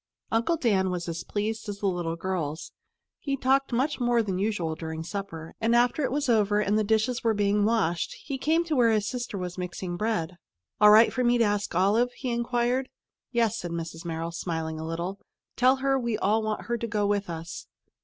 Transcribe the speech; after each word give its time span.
Uncle 0.31 0.57
Dan 0.57 0.89
was 0.89 1.07
as 1.07 1.23
pleased 1.23 1.69
as 1.69 1.77
the 1.77 1.85
little 1.85 2.15
girls. 2.15 2.71
He 3.19 3.37
talked 3.37 3.71
much 3.71 3.99
more 3.99 4.23
than 4.23 4.39
usual 4.39 4.73
during 4.73 5.03
supper, 5.03 5.53
and 5.61 5.75
after 5.75 6.03
it 6.03 6.11
was 6.11 6.27
over 6.27 6.59
and 6.59 6.75
the 6.75 6.83
dishes 6.83 7.23
were 7.23 7.35
being 7.35 7.65
washed, 7.65 8.15
he 8.23 8.39
came 8.39 8.63
to 8.63 8.75
where 8.75 8.89
his 8.89 9.07
sister 9.07 9.37
was 9.37 9.59
mixing 9.59 9.97
bread. 9.97 10.37
"All 10.79 10.89
right 10.89 11.13
for 11.13 11.23
me 11.23 11.37
to 11.37 11.43
ask 11.43 11.75
Olive?" 11.75 12.11
he 12.13 12.31
inquired. 12.31 12.89
"Yes," 13.31 13.59
said 13.59 13.69
Mrs. 13.69 14.03
Merrill, 14.03 14.31
smiling 14.31 14.79
a 14.79 14.87
little. 14.87 15.19
"Tell 15.55 15.75
her 15.75 15.99
we 15.99 16.17
all 16.17 16.41
want 16.41 16.63
her 16.63 16.79
to 16.79 16.87
go 16.87 17.05
with 17.05 17.29
us." 17.29 17.67